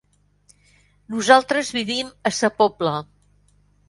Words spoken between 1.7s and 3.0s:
vivim a Sa Pobla.